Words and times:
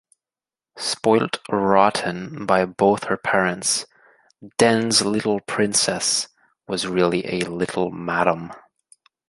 Spoilt 0.79 1.41
rotten 1.47 2.47
by 2.47 2.65
both 2.65 3.03
her 3.03 3.17
parents, 3.17 3.85
Den's 4.57 5.03
'little 5.05 5.41
princess' 5.41 6.27
was 6.67 6.87
really 6.87 7.23
a 7.27 7.41
little 7.47 7.91
madam. 7.91 8.51